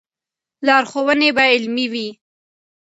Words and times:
لارښوونې 0.67 1.29
به 1.35 1.43
علمي 1.53 1.85
وي. 1.91 2.07